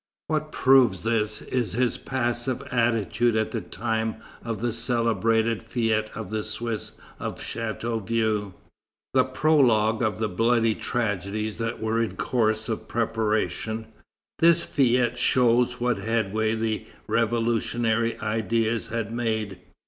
[0.25, 6.31] What proves this is his passive attitude at the time of the celebrated fête of
[6.31, 8.51] the Swiss of Chateauvieux.
[9.13, 13.89] The prologue of the bloody tragedies that were in course of preparation,
[14.39, 19.59] this fête shows what headway the revolutionary ideas had made.